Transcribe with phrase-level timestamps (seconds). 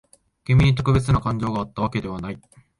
[0.45, 2.41] 君に特別な感情があったわけではない。